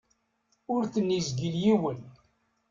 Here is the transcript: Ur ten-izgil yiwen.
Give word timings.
Ur 0.73 0.83
ten-izgil 0.93 1.55
yiwen. 1.63 1.99